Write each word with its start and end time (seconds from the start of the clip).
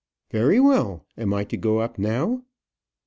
"Very 0.31 0.59
well. 0.59 1.05
Am 1.15 1.31
I 1.31 1.43
to 1.43 1.55
go 1.57 1.77
up 1.81 1.99
now?" 1.99 2.41